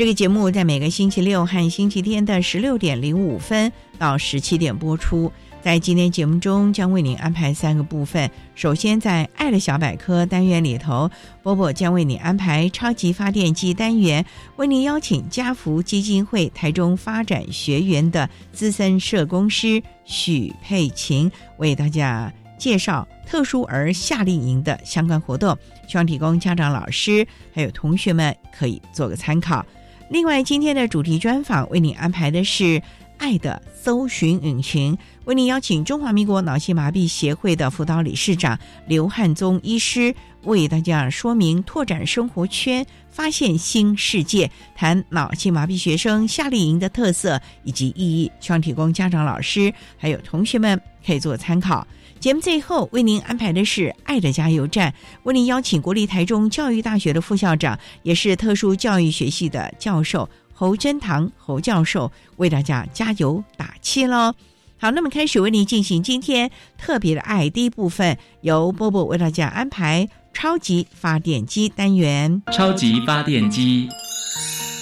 [0.00, 5.30] 这个节目在每个星期六和星期天的十六点零五分到十七点播出。
[5.60, 8.30] 在今天节目中，将为您安排三个部分。
[8.54, 11.10] 首先，在“爱的小百科”单元里头，
[11.42, 14.24] 波波将为你安排“超级发电机”单元，
[14.56, 25.54] 为您邀请家福基金会台中发展学员的资深社工师许佩琴，为大家介绍特殊儿夏令营的相关活动，
[25.86, 29.62] 希望提供家长、老师还有同学们可以做个参考。
[30.10, 32.82] 另外，今天的主题专访为你安排的是
[33.16, 34.98] “爱的搜寻引擎”。
[35.24, 51.86] 为您邀请中华民国脑性麻痹协会的辅导理事长刘汉宗医师，为大家说明拓展生活圈、发现新世界，谈脑性麻痹学生夏令营的特色以及意义，希望提供家长、老师还有同学们可以做参考。
[52.20, 54.92] 节目最后为您安排的是“爱的加油站”，
[55.24, 64.34] 为您邀请国立台中教育大学的副校长，也是特殊教育学系的教授侯真堂侯教授，为大家加油打气喽。
[64.76, 72.42] 好，那么开始为您进行今天特别的爱第一部分，由波波为大家安排超级发电机单元。
[72.52, 73.88] 超级发电机，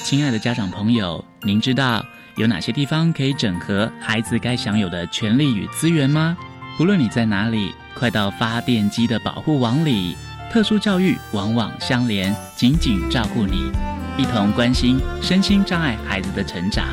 [0.03, 2.05] 亲爱的家长朋友，您知道
[2.35, 6.37] 有哪些地方可以整合孩子该享有的权利与资源吗？
[6.81, 10.17] 无论你在哪里，快到发电机的保护网里。
[10.49, 13.73] 特殊教育网网相连，紧紧照顾你，
[14.17, 16.87] 一同关心身心障碍孩子的成长。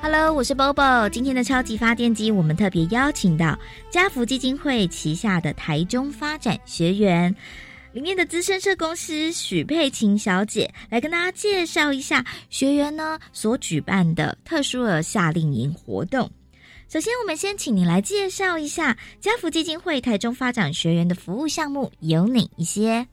[0.00, 1.08] Hello，我是 Bobo。
[1.08, 3.56] 今天的超级发电机，我们特别邀请到
[3.88, 7.32] 家福基金会旗下的台中发展学员
[7.92, 16.28] 里面的资深社工师许佩琴小姐，来跟大家介绍一下学员呢所举办的特殊的夏令营活动。
[16.92, 23.06] 首先，我们先请你来介绍一下家福基金会台中发展学员的服务项目有哪一些。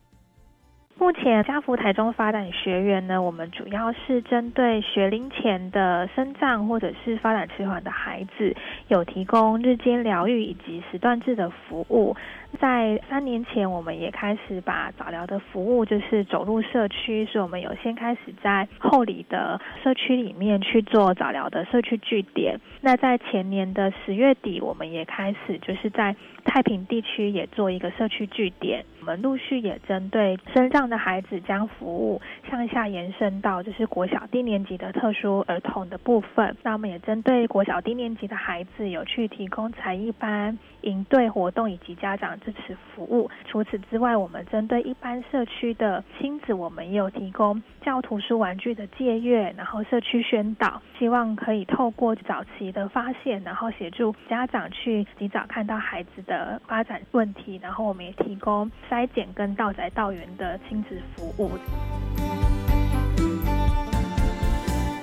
[0.98, 8.54] 目前家福台中发展学员呢，我们主要是针对学龄前的生长或者是发展迟缓的孩子，
[8.90, 12.14] 有提供日间疗愈以及时段制的服务。
[12.60, 22.60] 在三年前，我们也开始把早疗的服务就是走入社区，所以我们有先开始在后里的社区里面去做早疗的社区据点。
[22.82, 28.84] 那在前年的十月底，我们也开始就是在太平地区也做一个社区据点。
[29.00, 36.56] 我们陆续也针对身障的孩子将服务向下延伸到就是国小低年级的特殊儿童的部分。
[36.64, 42.30] 那我们也针对国小低年级的孩子有去提供才艺班、营队活动以及家长。
[42.40, 43.30] 支持服务。
[43.46, 57.60] 除此之外，我们针对一般社区的亲子，我们也有提供教图书玩具的借阅，然后社区宣导，希望可以透过早期的发现，然后协助家长去及早看到孩子的发展问题。
[57.62, 61.52] 然后我们也提供筛检跟到宅到园的亲子服务。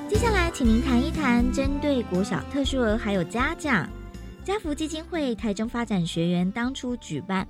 [0.09, 3.87] 接下来，请您谈一谈针对国小特殊儿还有家长。
[4.47, 7.45] 家福基金会台中发展学员当初举办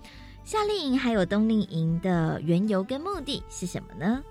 [0.45, 4.25] 夏令营还有冬令营的缘由跟目的是什么呢？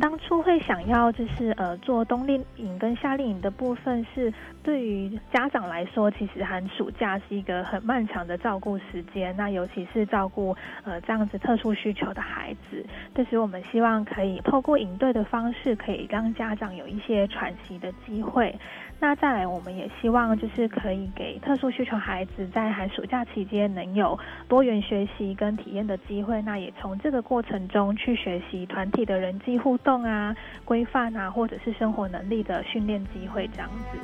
[0.00, 9.34] 当初会想要就是呃做冬令营跟夏令营的部分，是对于家长来说，其实寒暑假是一个很漫长的照顾时间。
[9.36, 10.54] 那尤其是照顾
[10.84, 18.56] 呃这样子特殊需求的孩子，但是我们希望可以透过营队的方式，可以让家长有一些喘息的机会。
[19.00, 24.18] 那再来，我们也希望就是可以给特殊需求孩子在寒暑假期间能有
[24.48, 26.42] 多元学习跟体验的机会。
[26.42, 30.34] 那也从这个过程中去学习团体的人际互动啊、
[30.64, 33.98] 规范啊，或者是生活能力的训练机会这样子。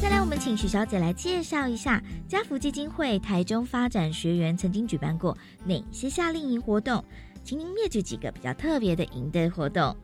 [0.00, 5.36] 再来，我们请许小姐来介绍一下家福基金会台中发展学员曾经举办过
[5.66, 7.04] 哪些夏令营活动，
[7.44, 9.94] 请您列举几个比较特别的营队活动。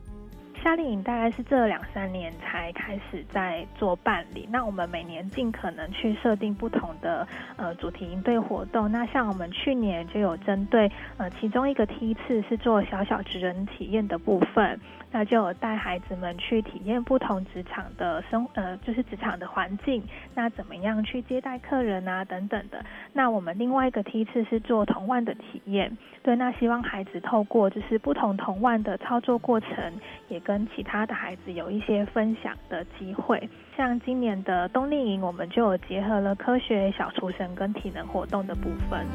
[0.67, 4.45] 夏令营大概是这两三年才开始在做办理。
[4.51, 7.25] 那我们每年尽可能去设定不同的
[7.55, 8.91] 呃主题营队活动。
[8.91, 14.77] 那像我们去年就有针对呃其中一个梯次是做小小职人体验的部分，
[15.09, 20.03] 那就有带孩子们去体验不同职场的生呃就是职场的环境，
[20.35, 22.83] 那怎么样去接待客人啊等等的。
[23.13, 29.93] 那我们另外一个梯次是做童玩的体验，对，那希望孩子透过就是不同童玩的操作过程，
[30.27, 39.05] 也跟跟其他的孩子有一些分享的机会，像今年的冬令营，我们就有结合了科学小厨神跟体能活动的部分。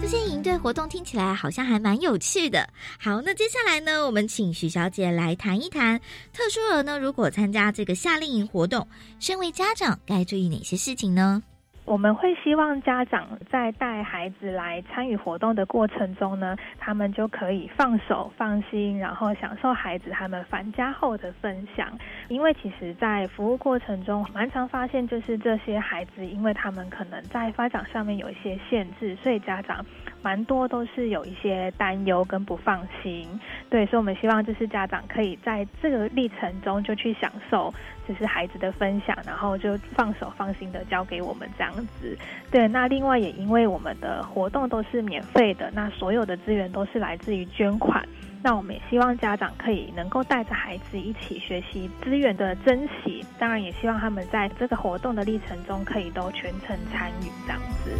[0.00, 2.68] 这些营队活动听起来好像还蛮有趣的。
[3.00, 5.98] 好，那接下来呢，我们请许小姐来谈一谈
[6.32, 8.86] 特殊儿呢，如果参加这个夏令营活动，
[9.18, 11.42] 身为家长该注意哪些事情呢？
[11.84, 21.86] 我们会希望家长在带孩子来参与活动的过程中呢，他们就可以放手放心，然后享受孩子他们返家后的分享。
[22.28, 29.84] 因为其实，在服务过程中，蛮常发现就是这些孩子，因为他们可能在发展上面有一些限制，所以家长
[30.22, 33.28] 蛮多都是有一些担忧跟不放心。
[33.68, 37.72] 对，所以我们希望就是家长可以在这个历程中就去享受，
[38.08, 41.72] 就是孩子的分享，然后就放手放心的交给我们这样。
[42.00, 42.16] 子，
[42.50, 42.68] 对。
[42.68, 48.06] 那另外也因为我们的活动都是免费的，那所有的资源都是来自于捐款。
[48.42, 57.90] 那我们也希望家长可以能够带着孩子一起学习资源的珍惜，当然也希望他们在这个活动的历程中可以都全程参与这样子。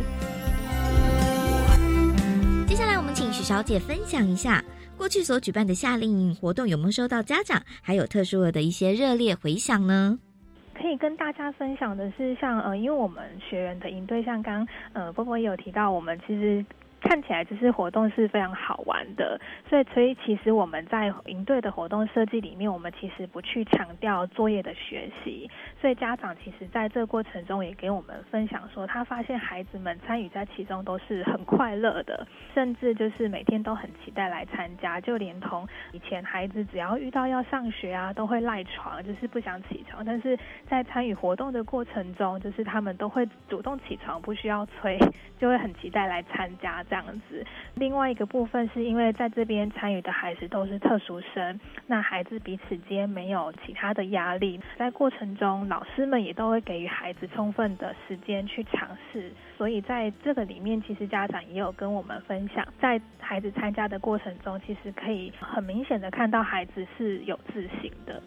[2.67, 4.63] 接下来我们请许小姐分享一下
[4.97, 10.19] 过去所举办的夏令营活动有没有收到家长还有特殊的一些热烈回响呢？
[10.75, 16.65] 可以跟大家分享的是，像呃，因为我们学员的营对象，刚呃波波也有提到，我们其实。
[17.05, 25.49] 看起来就是活动是非常好玩的，所以所以其实我们在营队的活动设计里面，我们其实不去强调作业的学习，
[25.79, 44.99] 所以家长其实在这个过程中也给我们分享说，他发现孩子们参与在其中都是很快乐的，甚至就是每天都很期待来参加，就连同以前孩子只要遇到要上学啊，都会赖床，就是不想起床，但是在参与活动的过程中，就是他们都会主动起床，不需要催，
[45.39, 46.83] 就会很期待来参加。
[46.95, 47.45] 这样子，
[47.75, 51.59] 另外一个部分是因为在这边参与的孩子都是特殊生，
[51.89, 68.23] 那孩子彼此间没有其他的压力，在过程中老师们也都会给予孩子充分的时间去尝试，所以在这个里面，其实家长也有跟我们分享，在孩子参加的过程中，其实可以很明显的看到孩子是有自信的。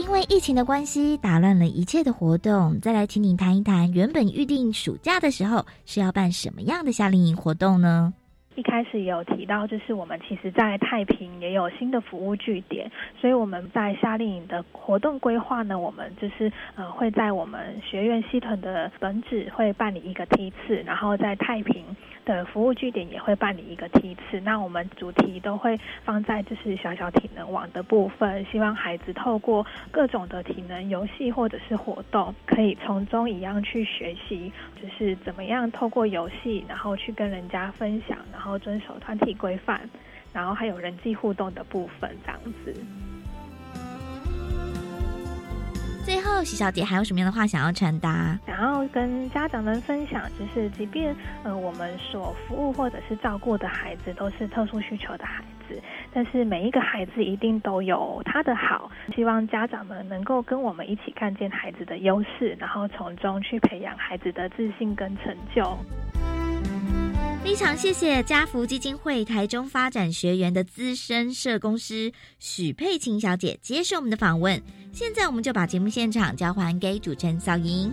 [0.00, 2.80] 因为疫情的关系，打乱了一切的活动。
[2.80, 8.14] 再来，请你谈一谈，原本预定暑假的时候是要办什么样的夏令营活动呢？
[8.60, 21.82] 一开始也有提到，就是我们其实，在太平也有新的服务据点，所以我们在夏令营的活动规划呢，我们就是呃会在我们学院系统的本址会办理一个梯次，然后在太平。
[22.26, 39.80] 的服务据点也会办理一个梯次，那我们主题都会放在就是小小体能网的部分，希望孩子透过各种的体能游戏或者是活动，可以从中一样去学习，就是怎么样透过游戏，然后去跟人家分享，然后遵守团体规范，
[40.32, 42.74] 然后还有人际互动的部分这样子。
[46.02, 48.36] 最后，徐小姐还有什么样的话想要传达？
[48.46, 51.14] 想要跟家长们分享，就是即便
[51.44, 55.80] 呃我们所服务或者是照顾的孩子都是特殊需求的孩子，
[56.12, 58.90] 但是每一个孩子一定都有他的好。
[59.14, 65.78] 希望家长们能够跟我们一起看见孩子的优势，然后从中去培养孩子的自信跟成就。
[67.42, 74.62] 非常谢谢家福基金会台中发展学员的资深社工师许佩琴小姐接受我们的访问。
[74.92, 77.90] 现在我们就把节目现场交还给主持人小莹。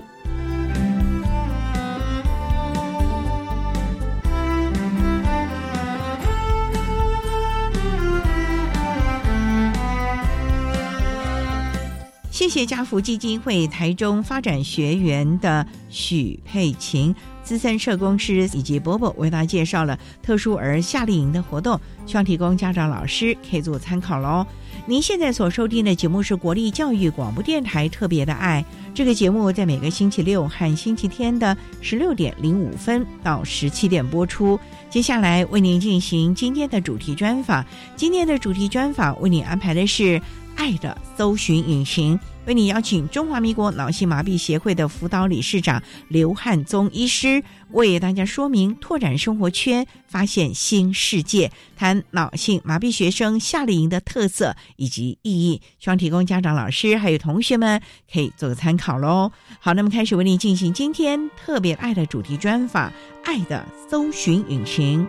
[12.30, 17.16] 谢谢家福基金会台中发展学员的许佩琴
[17.48, 24.46] 资深社工师以及伯伯为大家介绍了特殊儿夏令营的活动，希望提供家长老师可以做参考喽。
[24.86, 34.60] 您现在所收听的节目是国立教育广播电台特别的爱，这个节目在每个星期六和星期天的十六点零五分到十七点播出。
[34.90, 40.22] 接下来为您进行今天的主题专访，今天的主题专访为您安排的是。
[40.58, 57.80] 爱的搜寻引擎，为你邀请中华民国脑性麻痹协会的辅导理事长刘汉宗医师，为大家说明拓展生活圈、发现新世界，谈脑性麻痹学生夏令营的特色以及意义，希望提供家长、老师还有同学们
[58.12, 59.32] 可以做个参考喽。
[59.60, 62.92] 好，那么开始为你进行今天特别爱的主题专访，
[63.24, 65.08] 爱的搜寻引擎。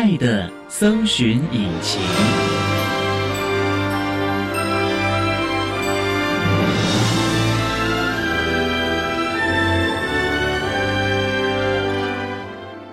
[0.00, 2.00] 爱的搜寻引擎。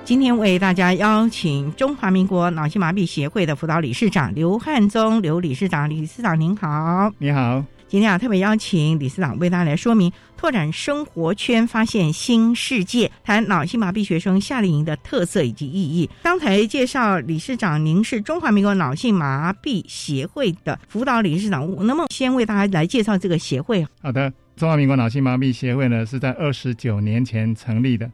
[0.04, 7.64] 今天为大家邀请中华民国脑性麻痹协会的辅导理事长刘汉宗刘理事长，理事长您好，你好。
[7.90, 16.10] 今天啊，特别邀请理事长为大家来说明拓展生活圈、发现新世界，谈脑性麻痹学生夏令营的特色以及意义。
[16.22, 23.88] 刚才介绍理事长，您是中华民国脑性麻痹协会的辅导理事长，那么先为大家来介绍这个协会？
[24.02, 28.12] 好的，中华民国脑性麻痹协会呢是在二十九年前成立的，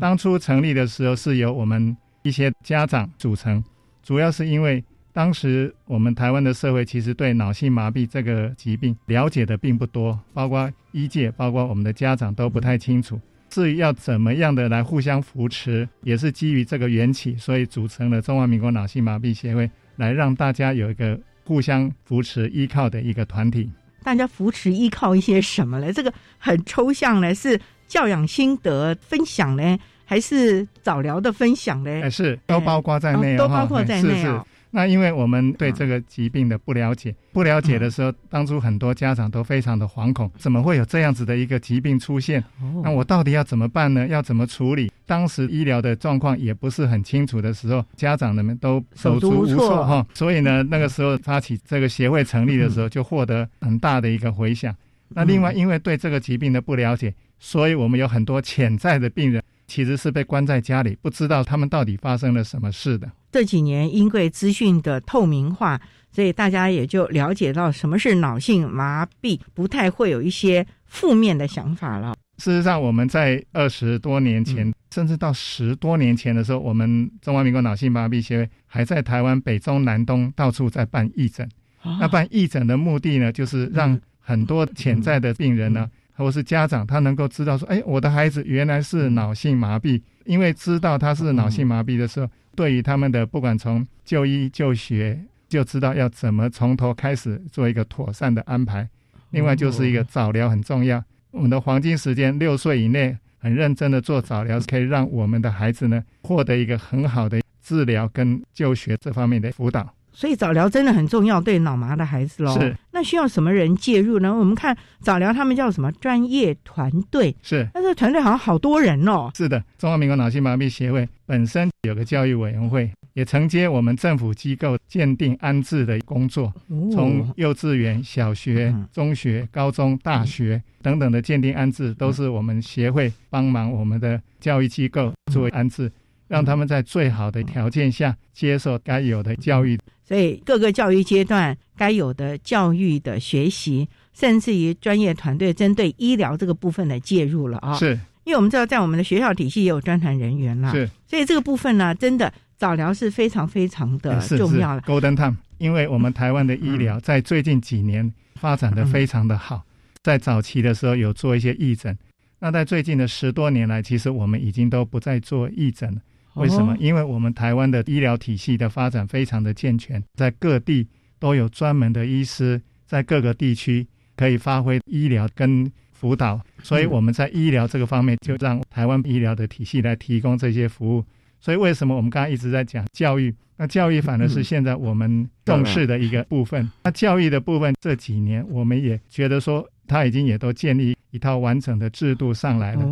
[0.00, 3.62] 当初成立的时候是由我们一些家长组成，
[4.02, 4.82] 主要是因为。
[5.12, 13.20] 当时我们台湾的社会其实对脑性麻痹这个疾病了解的并不多，包括医界，包括我们的家长都不太清楚。
[13.48, 23.68] 至于要怎么样的来互相扶持，也是基于这个缘起，所以组成了中华民国脑性麻痹协会，来让大家有一个互相扶持依靠的一个团体。
[24.04, 25.92] 大家扶持依靠一些什么呢？
[25.92, 32.00] 这个很抽象呢，是教养心得分享呢，还是早疗的分享呢？
[32.00, 34.46] 还是都包括在内，都包括在内哦。
[34.70, 42.42] 那因为我们对这个疾病的不了解，不了解的时候，当初很多家长都非常的惶恐，怎么会有这样子的一个疾病出现？
[42.82, 44.06] 那我到底要怎么办呢？
[44.06, 44.90] 要怎么处理？
[45.06, 50.06] 当时医疗的状况也不是很清楚的时候，家长们都手足无措哈。
[50.14, 54.74] 所以呢，那个时候发起这个协会成立的时候，就获得很大的一个回响。
[55.08, 59.42] 那另外，因为对这个疾病的不了解，所以我们有很多潜在的病人。
[59.66, 63.08] 其实是被关在家里，不知道他们到底发生了什么事的。
[63.30, 72.14] 这几年因为资讯的透明化，所以大家也就了解到什么是脑性麻痹，不太会有一些负面的想法了。
[72.38, 81.48] 事实上，我们在二十多年前，甚至到十多年前的时候，我们中华民国脑性麻痹协会还在台湾北中南东到处在办义诊。
[81.82, 85.88] 那办义诊的目的呢，就是让很多潜在的病人呢。
[86.20, 98.88] 或是家长，他能够知道说，哎，我的孩子原来是脑性麻痹，因为知道他是脑性麻痹的时候，对于他们的不管从就医就学，就知道要怎么从头开始做一个妥善的安排。
[99.30, 109.94] 另外就是一个早疗很重要，我们的黄金时间六岁以内很认真的做早疗，可以让我们的孩子呢获得一个很好的治疗跟就学这方面的辅导。
[110.12, 112.58] 所以早疗真的很重要，对脑麻的孩子喽。
[112.58, 112.76] 是。
[112.92, 114.34] 那需要什么人介入呢？
[114.34, 117.34] 我们看早疗，他们叫什么专业团队？
[117.42, 117.68] 是。
[117.72, 119.30] 但是团队好像好多人哦。
[119.34, 126.52] 是的，中华民国脑性麻痹协会本身有个教育委员会，也承接我们政府机构鉴定安置的工作，
[126.92, 135.90] 从幼稚园、小学、中学、高中、大学等等的鉴定安置，都是我们协会帮忙我们的教育机构作为安置。
[136.30, 147.74] 让他们在最好的条件下接受该有的教育，所以各个教育阶段该有的教育的学习，甚至于专业团队针对医疗这个部分的介入了啊。
[147.74, 154.82] 是，因为我们知道在我们的学校体系也有专团人员了，是，所以这个部分呢，真的早疗是非常非常的重要了。
[154.82, 159.64] Golden Time，因为我们台湾的医疗在最近几年发展的非常的好，
[160.04, 161.98] 在早期的时候有做一些义诊，
[162.38, 166.00] 那在最近的十多年来，其实我们已经都不再做义诊了。
[166.34, 166.76] 为什么？
[166.78, 170.86] 因为我们台湾的医疗体系的发展非常的健全，在各地
[171.18, 181.04] 都有专门的医师，在各个地区可以发挥医疗跟辅导，所以我们在医疗这个方面就让台湾医疗的体系来提供这些服务。
[181.40, 183.34] 所以为什么我们刚刚一直在讲教育？
[183.56, 186.70] 那教育反而是现在我们重视的一个部分。
[186.84, 192.82] 那教育的部分这几年我们也觉得说，它已经也都建立一套完整的制度上来了。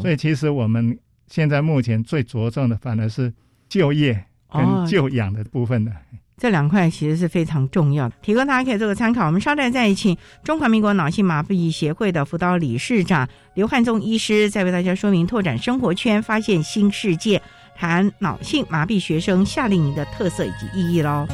[0.00, 0.98] 所以其实我们。
[1.28, 3.32] 现在目前最着重的反而是
[3.68, 5.92] 就业跟就养的部分的。
[6.40, 9.26] 这两块其实是非常重要的，提供大家可以做个参考。
[9.26, 17.42] 我们稍待再请中华民国脑性麻痹协会的辅导理事长刘汉宗医师，再为大家说明拓展生活圈，发现新世界，
[17.74, 21.26] 谈脑性麻痹学生夏令营的特色以及意义喽。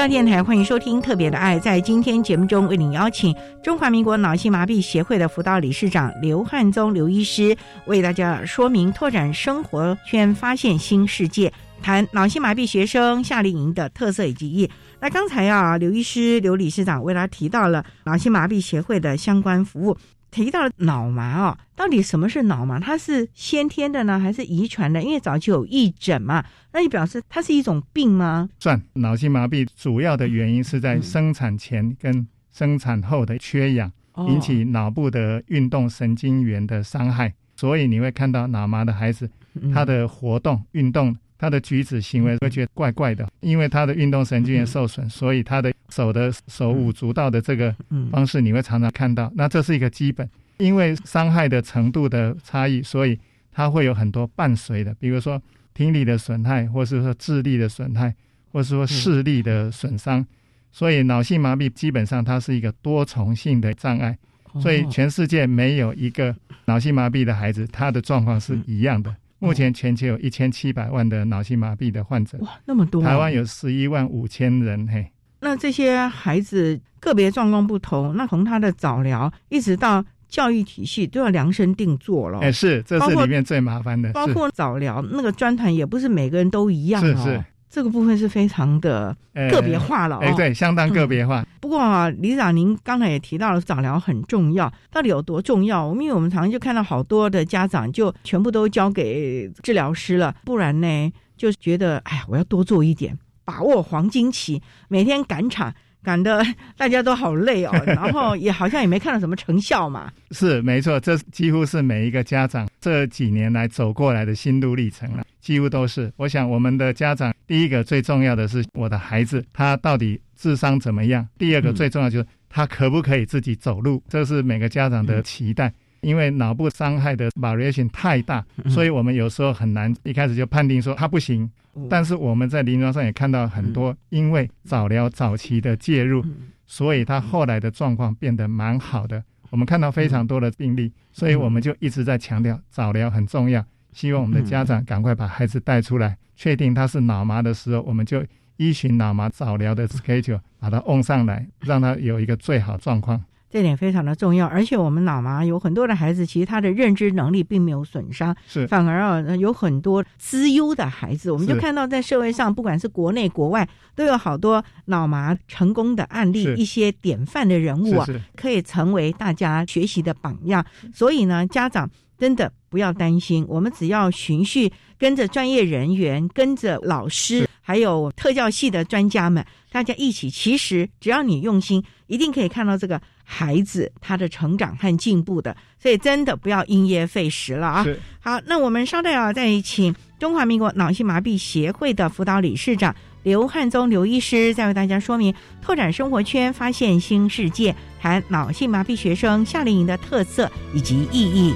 [0.00, 1.58] 中央电台欢迎收听《特别的爱》。
[1.60, 14.70] 在今天节目中，为您邀请中华民国脑性麻痹协会的辅导理事长刘汉宗刘医师，为大家说明拓展生活圈、发现新世界，谈脑性麻痹学生夏令营的特色以及意。
[15.00, 19.94] 那刚才啊，刘医师、刘理事长为大家提到了脑性麻痹协会的相关服务。
[20.30, 22.78] 提到了脑麻哦，到底什么是脑麻？
[22.78, 25.02] 它是先天的呢，还是遗传的？
[25.02, 28.48] 因为早就有义诊嘛，那就表示它是一种病吗？
[28.58, 33.90] 算脑性麻痹主要的原因是在生产前跟生产后的缺氧，
[34.28, 39.30] 引起脑部的运动神经元的伤害，所以你会看到脑麻的孩子
[39.72, 47.74] 他的活动、运动、他的举止行为会觉得怪怪的，因为他的运动神经元受损，所以他的手的手舞足蹈的这个
[48.12, 49.32] 方式你会常常看到。
[49.34, 53.18] 那这是一个基本，因为伤害的程度的差异，所以
[53.50, 55.40] 他会有很多伴随的，比如说
[55.72, 58.14] 听力的损害，或是说智力的损害，
[58.52, 60.26] 或是说视力的损伤。
[60.70, 64.18] 所以脑性麻痹基本上它是一个多重性的障碍，
[64.60, 69.16] 所以全世界没有一个脑性麻痹的孩子，他的状况是一样的。
[69.40, 73.02] 目前全球有一千七百万的脑性麻痹的患者，哇，那么多！
[73.02, 75.10] 台湾有十一万五千人，嘿。
[75.40, 82.38] 那这些孩子个别状况不同，那从他的早疗一直到教育体系都要量身定做了。
[82.40, 84.12] 哎，是，这是里面最麻烦的。
[84.12, 87.06] 包括早疗那个专团也不是每个人都一样哦。
[87.06, 87.44] 是是。
[87.70, 89.16] 这个部分是非常的
[89.48, 91.46] 个别化了，哎，对，相当个别化。
[91.59, 95.94] 不不过啊，李长，您刚才也提到了早疗很重要，到底有多重要？
[95.94, 105.72] 因为我们常常就看到好多的家长就全部都交给治疗师了，不然呢，就觉得哎呀，我要多做一点，把握黄金期，每天赶场。
[106.02, 106.42] 赶得
[106.76, 110.12] 大家都好累哦， 然后也好像也没看到什么成效嘛。
[110.32, 116.12] 是没错，这几乎是每一个家长这几年来走过来的心路历程了，几乎都是。
[116.16, 125.72] 我想我们的家长，第一个最重要的是我的孩子他到底智商怎么样，第二个最重要就是他可不可以自己走路，这是每个家长的期待。
[126.00, 131.50] 因为脑部伤害的 variation 太大，所以我们有时候很难一开始就判定说他不行。
[131.88, 136.24] 但是我们在临床上也看到很多，因为早疗早期的介入，
[136.66, 139.22] 所以他后来的状况变得蛮好的。
[139.50, 143.64] 我们看到非常多的病例，所以我们就一直在强调早疗很重要。
[143.92, 148.24] 希望我们的家长赶快把孩子带出来，确定他是脑麻的时候，我们就
[148.56, 153.22] 依循脑麻早疗的 schedule 把他 on 上来，让他有一个最好状况。
[153.50, 170.64] 这点非常的重要，而且我们脑麻有很多的孩子，其实他的认知能力并没有损伤，是反而啊有很多资优的孩子，我们就看到在社会上，不管是国内国外，都有好多脑麻成功的案例，一些典范的人物啊，可以成为大家学习的榜样。
[170.94, 183.00] 所以呢，家长真的不要担心，我们只要循序跟着专业人员，跟着老师，还有特教系的专家们，大家一起，其实只要你用心，一定可以看到这个。
[183.32, 187.86] 孩子他的成长和进步的，所以真的不要因噎废食了啊！
[188.18, 201.54] 好，那我们稍待啊，再请中华民国脑性麻痹协会的辅导理事长刘汉宗刘医师，再为大家说明拓展生活圈、发现新世界，谈脑性麻痹学生夏令营的特色以及意义。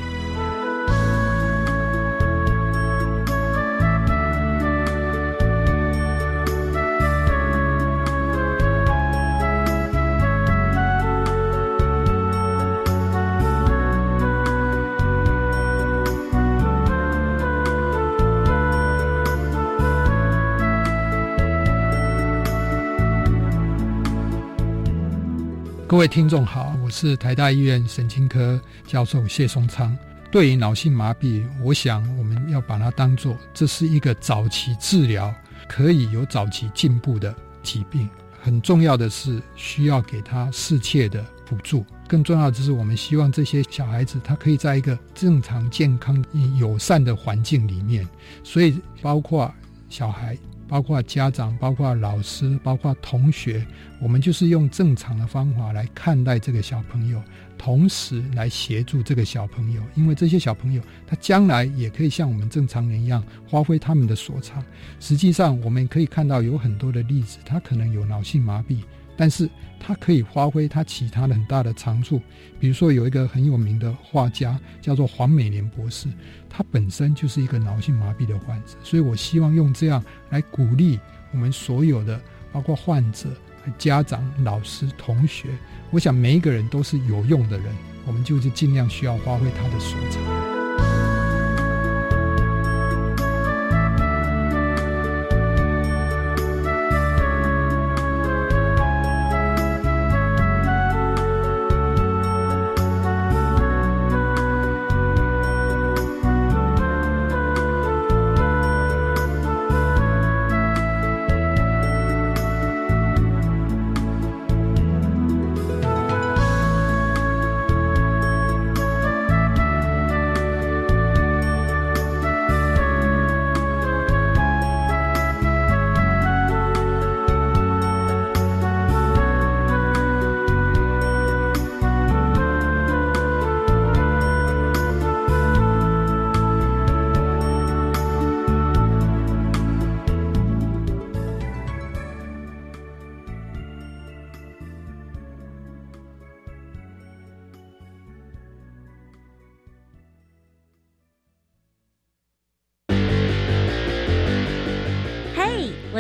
[26.04, 29.96] 位听众好，我是台大医院神经科教授谢松昌。
[30.30, 35.34] 对于脑性麻痹，我想我们要把它当做这是一个早期治疗
[35.66, 38.06] 可以有早期进步的疾病。
[38.38, 41.82] 很重要的是需要给他适切的辅助。
[42.06, 46.22] 更重要的是，我们希望这些小孩子他可以在一个正常、健康、
[46.58, 48.06] 友善的环境里面。
[48.42, 49.50] 所以，包括
[49.88, 50.36] 小孩。
[50.68, 53.64] 包括家长、包括老师、包括同学，
[54.00, 57.22] 我们就是用正常的方法来看待这个小朋友，
[57.56, 64.64] 同时来协助这个小朋友，因为这些小朋友他将来也可以像我们正常人一样发挥他们的所长。
[65.00, 68.78] 实际上，我们可以看到有很多的例子，他可能有脑性麻痹。
[69.16, 69.48] 但是
[69.78, 72.20] 他可以发挥他其他的很大的长处，
[72.58, 76.08] 比如说有一个很有名的画家叫做黄美莲博士，
[76.48, 80.98] 他本身就是一个脑性麻痹的患者，所以我希望用这样来鼓励
[81.32, 82.20] 我们所有的，
[82.52, 83.28] 包括患者、
[83.76, 85.48] 家长、老师、同学，
[85.90, 87.66] 我想每一个人都是有用的人，
[88.06, 90.93] 我们就是尽量需要发挥他的所长。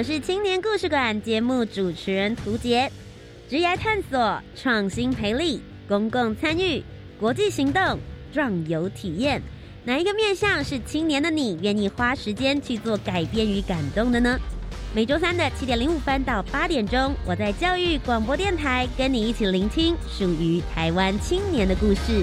[0.04, 2.92] 是青年故事馆节目主持人涂杰。
[3.48, 6.84] 职业探索、创新培力、公共参与、
[7.18, 7.98] 国际行动、
[8.30, 9.40] 壮游体验，
[9.82, 14.38] 哪一个面向是青年的你愿意花时间去做改变与感动的呢？
[14.94, 22.22] 每周三的七点零五分到八点钟，我在教育广播电台跟你一起聆听属于台湾青年的故事。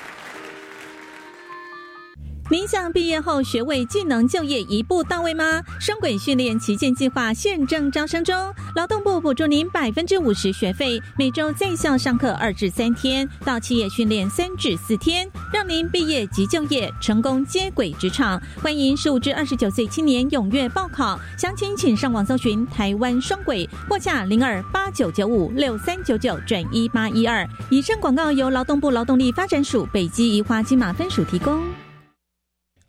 [2.51, 5.63] 您想毕业后学位技能就业一步到位吗？
[5.79, 18.37] 双轨训练旗舰计划现正招生中，劳动部补助您百分之五十学费，每周在校上课二至三天，到企业训练三至四天，让您毕业即就业，成功接轨职场。
[18.61, 27.47] 欢迎十五至二十九岁青年踊跃报考，详情请上网搜寻台湾双轨，或洽零二八九九五六三九九转一八一二。
[27.69, 31.63] 以上广告由劳动部劳动力发展署北基宜花金马分署提供。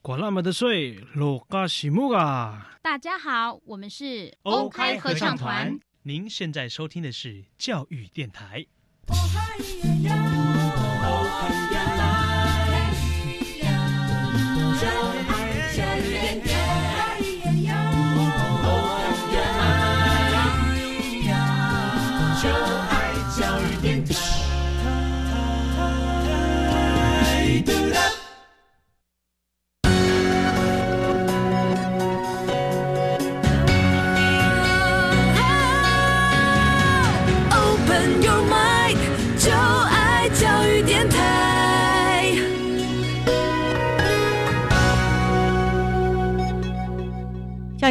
[0.04, 2.76] 管那么的水，落嘎西木啊！
[2.82, 5.78] 大家好，我们是欧开合唱团。
[6.02, 8.66] 您现在收听的是教育电台。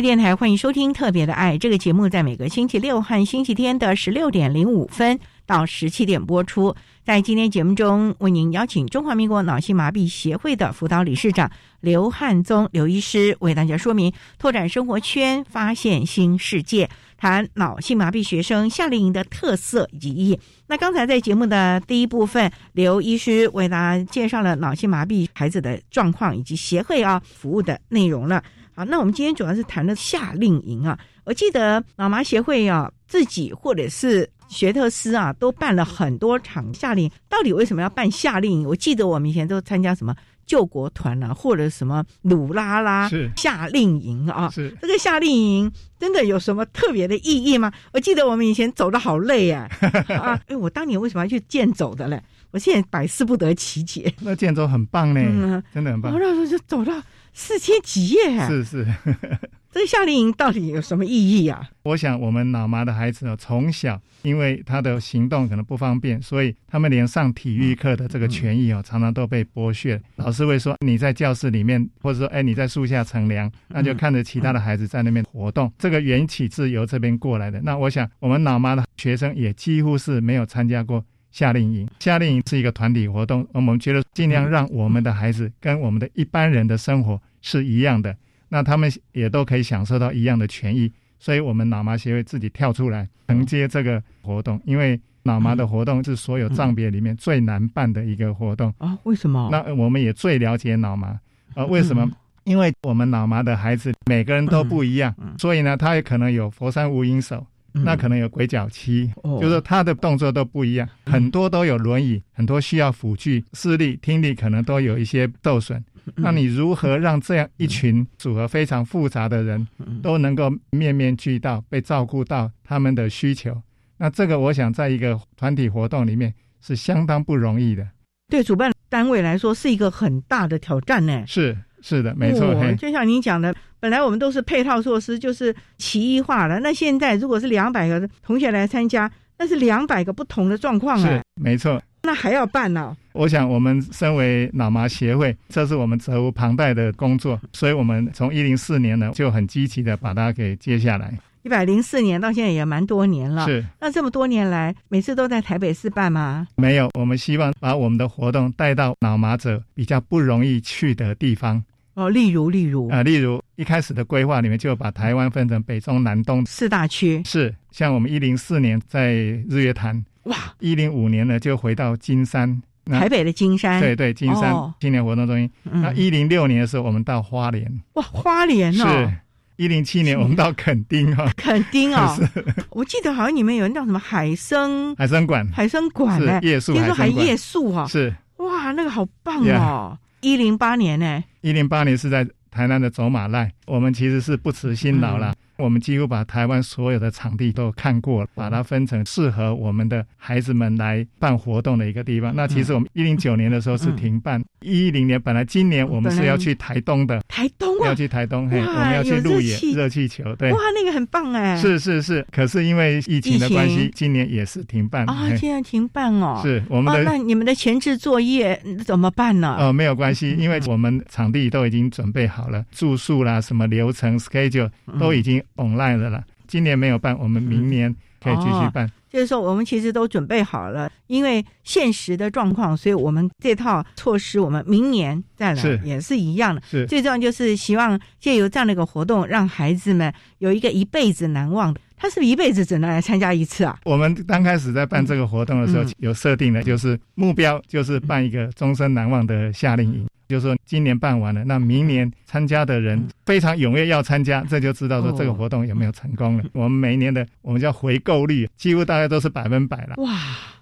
[0.02, 6.76] 电台欢迎收听《特别的爱》这个节目，在每个星期六和星期天的十六点零五分到十七点播出。
[7.06, 20.40] 在今天节目中，为您邀请中华民国脑性麻痹协会的辅导理事长刘汉宗刘医师为大家说明拓展生活圈、发现新世界，谈脑性麻痹学生夏令营的特色以及意义。
[20.68, 28.44] 那刚才在节目的第一部分，刘医师为大家介绍了脑性麻痹孩子的状况以及协会啊服务的内容了。
[28.82, 30.98] 好，那我们今天主要是谈的夏令营啊。
[31.24, 37.12] 我记得妈妈协会啊，自己或者是学特斯啊，都办了很多场夏令营。
[37.30, 38.68] 到底为什么要办夏令营？
[38.68, 40.16] 我记得我们以前都参加什么
[40.48, 44.50] 救国团啊，或者什么鲁拉拉夏令营啊。
[44.50, 47.72] 是这个夏令营真的有什么特别的意义吗？
[47.94, 49.70] 我记得我们以前走的好累啊
[50.10, 50.42] 啊！
[50.48, 52.20] 哎，我当年为什么要去健走的嘞？
[52.50, 54.12] 我现在百思不得其解。
[54.22, 56.12] 那健走很棒呢，真的很棒。
[56.12, 57.00] 我那时候就走到。
[57.34, 58.86] 四千几页，是是，
[59.72, 61.70] 这个夏令营到底有什么意义啊？
[61.84, 70.00] 我想，我们老妈的孩子呢，从小因为他的行动可能不方便，所以他们连上体育课的这个权益哦，常常都被剥削。
[70.18, 75.72] 老师会说，你在教室里面，或者说，哎，你在树下乘凉，那就看着其他的孩子在那边活动。
[75.80, 77.62] 这个缘起自由这边过来的。
[77.62, 81.04] 那我想，我们老妈的学生也几乎是没有参加过。
[81.32, 88.16] 夏令营，夏令营是一个团体活动，我们觉得尽量让我们的孩子跟我们的一般人的生活是一样的，
[88.50, 98.98] 那他们也都可以享受到一样的权益，所以我们脑麻协会自己跳出来承接这个活动，因为脑麻的活动是所有藏别里面最难办的一个活动啊？
[99.04, 99.50] 为什么？
[99.52, 101.20] 那我们也最了解脑麻
[101.54, 101.66] 啊？
[101.66, 102.10] 为什么？
[102.44, 107.46] 因为我们脑麻的孩子每个人都不一样，所以呢，他也可能有佛山无影手。
[107.74, 115.84] 那可能有鬼脚七，就是他的动作都不一样，很多都有轮椅，很多需要辅具，视力、听力可能都有一些受损。
[116.16, 119.68] 那你如何让这样一群组合非常复杂的人
[120.02, 123.62] 都能够面面俱到，被照顾到他们的需求？
[123.98, 127.88] 那这个我想在一个团体活动里面是相当不容易的。
[128.28, 131.24] 对主办单位来说是一个很大的挑战呢。
[131.28, 131.56] 是。
[131.82, 132.54] 是的，没错。
[132.76, 136.60] 就像您讲的，本来我们都是配套措施，就是齐一化了。
[136.60, 141.10] 那现在如果是两百个同学来参加，那是两百个不同的状况啊。
[141.10, 141.82] 是，没错。
[142.04, 142.96] 那还要办呢？
[143.14, 151.14] 我想，我们身为脑麻协会，这是我们责无旁贷的工作，所以我们从一零四年呢就很积极的把它给接下来。
[151.44, 153.46] 一百零四年到现在也蛮多年了。
[153.48, 153.64] 是。
[153.80, 156.48] 那这么多年来，每次都在台北市办吗？
[156.56, 161.64] 没有，我们希望把我们的活动带到脑麻者比较不容易去的地方。
[161.94, 162.88] 哦，例如例如。
[162.90, 169.14] 啊，例如一开始的规划里面就把台湾分成北中南东四大区，是像我们一零四年在
[169.50, 175.50] 日月潭，哇，一零五年呢就回到金山，台北的金山，对对，金山青年活动中心。
[175.64, 179.14] 那一零六年的时候，我们到花莲，哇，花莲哦，是。
[179.58, 182.18] 一零七年我们到垦丁哈， 垦丁哦
[182.72, 188.12] 我记得好像你们有人叫什么海生海生馆，海生馆呢，夜宿，听说还夜宿哈，是。
[188.38, 189.96] 哇，那个好棒哦。
[190.22, 191.24] 一零八年呢？
[191.42, 195.34] 一零八年是在台南的走马濑，我们其实是不辞辛劳了。
[195.56, 202.36] 我们几乎把台湾所有的场地都看过了，把它分成适合我们的孩子们来办活动的一个地方。
[202.36, 210.08] 那其实我们一零九年的时候是停办，一零年本来今年我们是要去台东的，台东啊，要去台东，嘿，我们要去路野热气。
[210.08, 219.56] 球，对，哇，那个很棒哎，是是是，可是因为疫情的关系，今年也是停办啊，现在停办哦，是我们的，那你们的前置作业怎么办呢？
[219.60, 224.70] 哦，没有关系，因为我们场地都已经准备好了，住宿啦，什么流程 schedule
[225.00, 226.24] 都已经 online 的了。
[226.48, 228.90] 今年没有办，我们明年可以继续办。
[229.10, 236.62] 就是说，我们其实都准备好了，因为现实的状况，所以我们这套措施，我们明年再来也是一样的。
[236.70, 241.82] 是最重要就是希望借由这样的一个活动，让孩子们有一个一辈子难忘的。
[241.98, 243.78] 他是不是一辈子只能来参加一次啊？
[243.84, 250.06] 我们刚开始在办这个活动的时候，有设定的就是目标，就是办一个终身难忘的夏令营。
[250.32, 256.44] 就是说，今年办完了，那明年参加的人非常踊跃要参加，这就知道说这个活动有没有成功了。
[256.54, 259.96] 我们每一年的我们叫回购率，几乎大概都是百分百了。
[259.98, 260.18] 哇，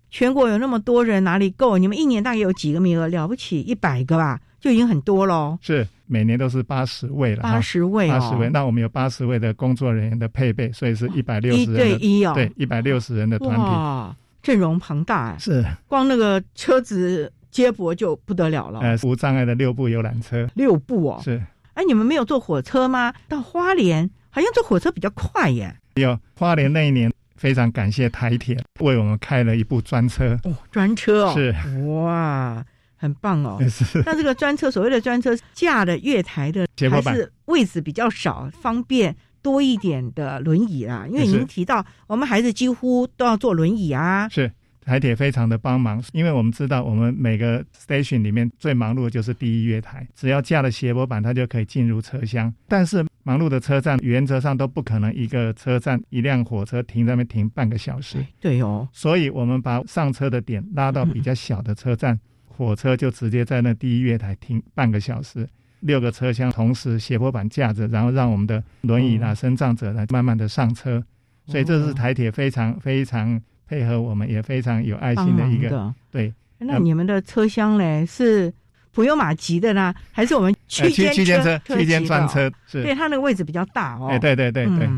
[0.09, 1.77] 全国有那么多人，哪里够？
[1.77, 3.07] 你们一年大概有几个名额？
[3.09, 5.55] 了不起，一百个吧，就已经很多喽。
[5.61, 8.49] 是每年都是八十位了，八十位，八十位。
[8.49, 15.37] 那我们有八十位的工作人员的配备，所以是一百六十人，对一哦，对，一百六十人的团体，阵容庞大。
[15.37, 17.31] 是，光那个车子。
[17.51, 21.41] 接驳就不得了了，呃，无障碍的六部游览车，六部哦，是，
[21.73, 23.13] 哎，你们没有坐火车吗？
[23.27, 25.75] 到花莲好像坐火车比较快耶。
[25.95, 30.37] 有花莲那一年，非常感谢台铁为我们开了一部专车。
[30.43, 31.55] 哦，专车哦，是，
[31.87, 32.63] 哇，
[32.95, 33.57] 很棒哦。
[33.67, 41.05] 是，那这个专车，所谓的专车架的月台的还是位置比较少，方便多一点的轮椅啦。
[41.09, 44.51] 因为您提到我们孩子几乎都要坐轮椅啊，是。
[44.89, 52.51] 台铁非常的帮忙，因为我们知道，我们每个 station 里面最忙碌的就是第一月台，只要架了斜坡板，它就可以进入车厢。
[52.67, 58.17] 但是忙碌的车站原则上都不可能一个车站一辆火车停在那边停半个小时。
[58.39, 65.47] 对哦，所以我们把上车的点拉到比较小的车站， 火车就直接在那第一月台停半个小时，
[65.81, 71.03] 六个车厢同时斜坡板架着，然后让我们的轮椅啊、身障者来慢慢的上车。
[71.45, 73.39] 所以这是台铁非常非常。
[73.69, 76.33] 配合我们也非常有爱心的一个，对。
[76.57, 78.51] 那你们的车厢嘞是
[78.91, 81.61] 不用马吉的呢，还是我们区间车？
[81.67, 82.83] 区间专车是。
[82.83, 84.07] 对，它那个位置比较大哦。
[84.09, 84.89] 哎，对对对对。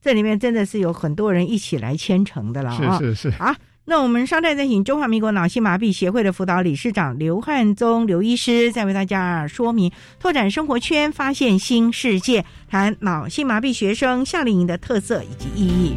[0.00, 2.98] 这里面真的是有很多人一起来牵程的了啊！
[2.98, 3.36] 是是是。
[3.36, 3.54] 好，
[3.86, 15.94] 那我们稍待再请中华民国脑性麻痹协会的辅导理事长刘汉宗刘医师，再为大家说明拓展生活圈，发现新世界，谈脑性麻痹学生夏令营的特色以及意义。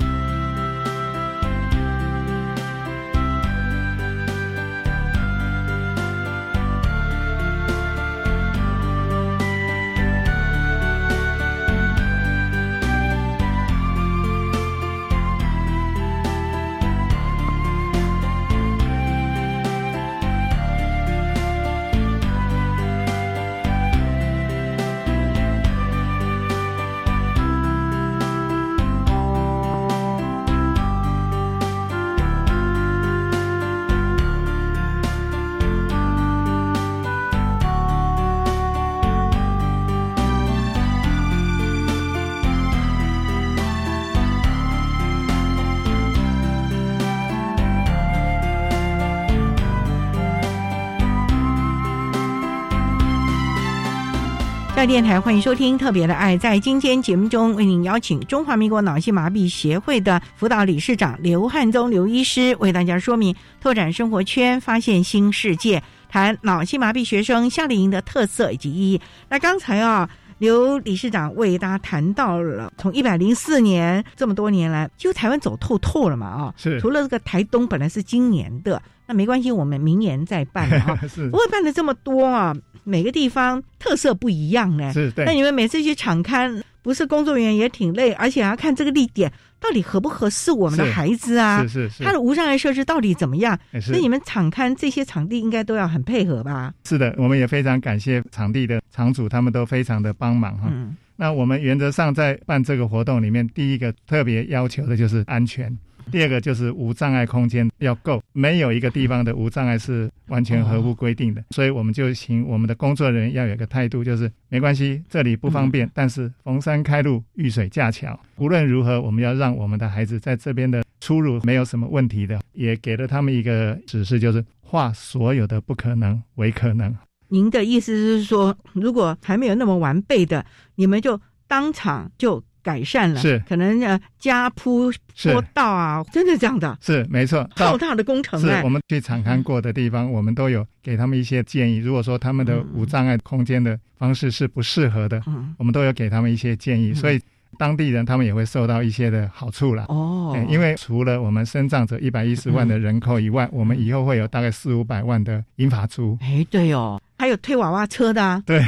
[54.77, 69.01] 在电台欢迎收听特别的爱，在今天节目中为您邀请中华民国脑性麻痹协会的辅导理事长刘汉宗刘医师为大家说明拓展生活圈，发现新世界，谈脑性麻痹学生夏令营的特色以及意义。
[69.27, 70.07] 那刚才啊，
[70.37, 78.79] 刘理事长为大家谈到了 从一百零四年这么多年来，就台湾走透透了嘛啊，是除了这个台东本来是今年的。
[79.07, 80.99] 那没关系，我们明年再办啊。
[81.07, 82.53] 是，不会办的这么多啊，
[82.87, 84.93] 每个地方特色不一样呢。
[84.93, 85.25] 是，对。
[85.25, 91.61] 那你们每次去场刊，不是工作人员也挺累，而且还要看这个地点到底合不合适我们的孩子啊？
[91.63, 92.03] 是是是。
[92.03, 93.59] 他的无障碍设施到底怎么样？
[93.81, 96.73] 所以你们场刊这些场地应该都要很配合吧？
[96.85, 100.69] 是的，我们也非常感谢场地的场主，他们都非常的帮忙哈。
[100.71, 100.95] 嗯。
[101.19, 105.75] 那我们原则上在办这个活动里面，第一个特别要求的就是安全，
[106.11, 111.43] 第二个就是无障碍空间要够，没有一个地方的无障碍是完全合乎规定的。
[111.51, 126.95] 所以我们就请我们的工作人员要有个态度，就是没关系，这里不方便，但是逢山开路，遇水架桥，无论如何，我们要让我们的孩子在这边的出入没有什么问题的，也给了他们一个指示，就是化所有的不可能为可能。
[127.29, 130.45] 您的意思是说，如果还没有那么完备的，
[130.75, 134.91] 你们就当场就改善了，是可能呃加铺
[135.23, 136.77] 坡道啊，真的这样的？
[136.81, 138.37] 是没错，浩大的工程。
[138.37, 141.77] 是我们去场勘过的地方，我们都有给他们一些建议。
[141.77, 145.23] 如果说他们的无障碍空间的方式是不适合的，
[145.57, 147.21] 我们都有给他们一些建议，所以
[147.57, 149.85] 当地人他们也会受到一些的好处了。
[149.87, 156.17] 哦，因为除了我们生长者一百一十万的人口以外，我们以后会有大概四五百万的英法族。
[156.19, 156.99] 哎，对哦。
[157.17, 158.63] 还有推娃娃车的啊，对，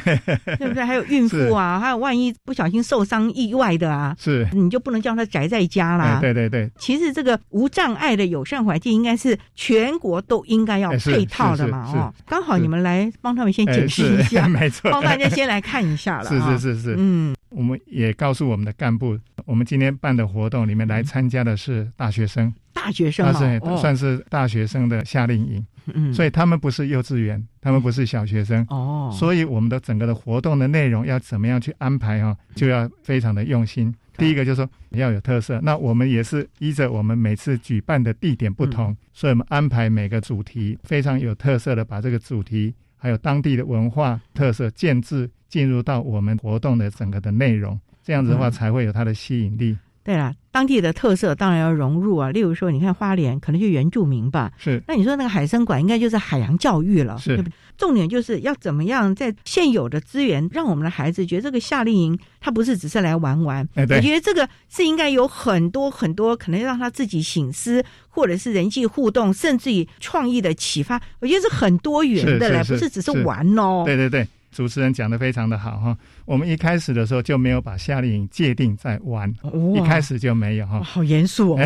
[0.57, 0.83] 对不对？
[0.83, 6.19] 还有孕妇啊，还有万一不小心受伤意外的啊，是，你就不能叫他宅在家啦。
[6.19, 16.29] 对对对，其实这个无障碍的友善环境应该是全国都应该要配套的嘛，哦，刚好你们来帮他们先解释一下， 没错，帮大家先来看一下了。
[16.29, 25.63] 是是是是，嗯，我们也告诉我们的干部，我们今天办的活动里面来参加的是大学生，大学生是算是大学生的夏令营。
[25.93, 33.93] 嗯，所以他们不是幼稚园，他们不是小学生哦，所以我们的整个的活动的内容要怎么样去安排哈，就要非常的用心。
[34.17, 49.77] 第一个就是说要有特色，那我们也是依着我们每次举办的地点不同，所以我们安排每个主题非常有特色的，把这个主题还有当地的文化特色建制进入到我们活动的整个的内容，这样子的话才会有它的吸引力。
[50.03, 52.31] 对了，当地的特色当然要融入啊。
[52.31, 54.81] 例如说，你看花莲可能就原住民吧，是。
[54.87, 57.43] 那你说那个海参馆应该就是海洋教育了，是。
[57.77, 71.01] 重点就是要怎么样在现有的资源，让我们的孩子觉得这个夏令营他不是只是来玩玩，我觉得这个是应该有很多很多可能让他自己醒思，或者是人际互动，甚至于创意的启发。
[71.19, 73.83] 我觉得是很多元的嘞，不是只是玩哦。
[73.85, 74.27] 对对对。
[74.51, 75.95] 主持人讲的非常的好哈，
[76.30, 79.34] 我们一开始的时候就没有把夏令营界定在玩，
[79.75, 81.59] 一开始就没有哈，好严肃哦。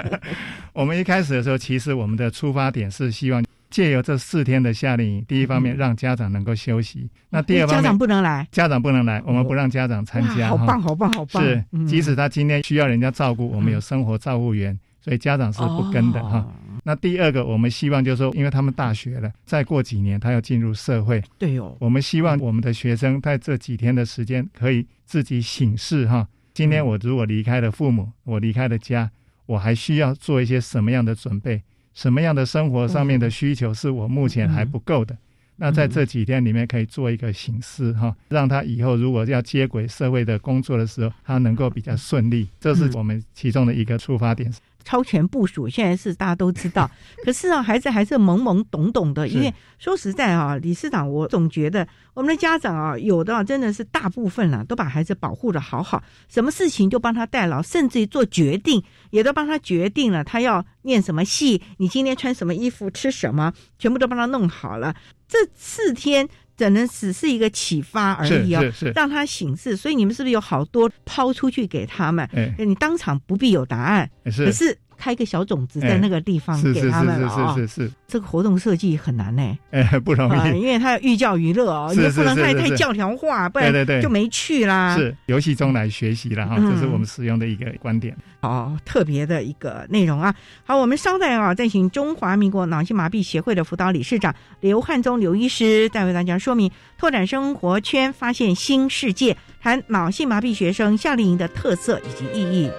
[0.74, 11.42] 我们一开始的时候，其实我们的出发点是希望借由这四天的夏令营，第一方面让家长能够休息，那第二方面家长不能来，家长不能来，我们不让家长参加，好棒好棒好棒。
[11.42, 16.46] 是，即使他今天需要人家照顾，我们有生活照护员，所以家长是不跟的哈。
[16.88, 21.76] 那第二个，我们希望就是说，因为他们大学了，再过几年他要进入社会，对哦。
[21.80, 26.28] 我们希望我们的学生在这几天的时间可以自己醒视哈。
[26.54, 29.10] 今天我如果离开了父母，我离开了家，
[29.46, 31.60] 我还需要做一些什么样的准备？
[31.92, 35.18] 什么样的生活上面的需求是我目前还不够的？
[35.56, 42.46] 那在这几天里面可以做一个醒思哈，让他以后如果要接轨社会的工作的时候，他能够比较顺利。
[42.60, 44.52] 这是我们其中的一个出发点。
[44.86, 46.88] 超前部署，现在是大家都知道，
[47.24, 49.26] 可是啊，孩子还是懵懵懂懂的。
[49.26, 58.80] 因为说实在啊，理事长，我总觉得我们的家长啊，有的真的是大部分啊，都把孩子保护的好好，什么事情就帮他代劳，甚至于做决定
[59.10, 64.94] 也都帮他决定了，他要念什么戏，你今天穿什么衣服，吃什么，全部都帮他弄好了。
[65.26, 68.62] 这四天只能只是一个启发而已啊，
[68.94, 69.76] 让他醒视。
[69.76, 72.28] 所以你们是不是有好多抛出去给他们？
[72.58, 74.76] 你当场不必有答案，可是。
[74.96, 84.96] 开个小种子在那个地方给他们啊，是是是是这个活动设计很难呢，哎， 不容易，因为他要寓教于乐哦，也不能太太教条化，不然对对对就没趣啦。
[84.96, 88.16] 是游戏中来学习了哈，这是我们使用的一个观点。
[88.40, 90.34] 哦，特别的一个内容啊。
[90.64, 102.70] 好，我们稍待啊，再请中华民国脑性麻痹协会的辅导理事长刘汉宗刘医师，再为大家说明拓展生活圈，发现新世界，谈脑性麻痹学生夏令营的特色以及意义。